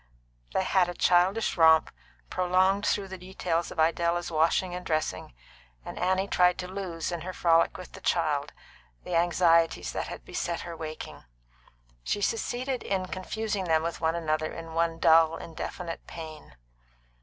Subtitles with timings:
[0.51, 1.91] They had a childish romp,
[2.31, 5.35] prolonged through the details of Idella's washing and dressing,
[5.85, 8.51] and Annie tried to lose, in her frolic with the child,
[9.03, 11.23] the anxieties that had beset her waking;
[12.03, 16.55] she succeeded in confusing them with one another in one dull, indefinite pain.